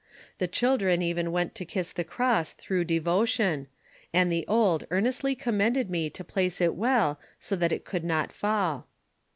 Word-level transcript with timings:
The 0.39 0.47
children 0.47 1.03
even 1.03 1.31
went 1.31 1.53
to 1.53 1.63
kiss 1.63 1.93
the 1.93 2.03
cross 2.03 2.53
through 2.53 2.85
devotion, 2.85 3.67
and 4.11 4.31
the 4.31 4.47
old 4.47 4.87
earnestly 4.89 5.35
commended 5.35 5.91
me 5.91 6.09
to 6.09 6.23
place 6.23 6.59
it 6.59 6.73
well 6.73 7.19
so 7.39 7.55
that 7.57 7.71
it 7.71 7.85
could 7.85 8.03
not 8.03 8.31
fall. 8.31 8.87